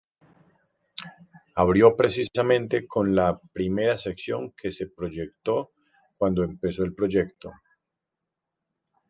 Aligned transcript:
Abrió 1.53 1.95
precisamente 1.95 2.87
con 2.87 3.13
la 3.13 3.39
primera 3.53 3.95
sesión 3.95 4.51
que 4.57 4.71
se 4.71 4.87
proyectó 4.87 5.73
cuando 6.17 6.41
empezó 6.43 6.81
el 6.83 6.95
proyecto. 6.95 7.51